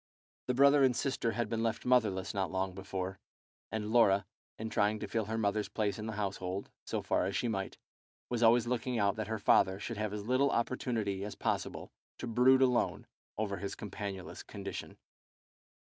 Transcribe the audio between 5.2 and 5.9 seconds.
her mother's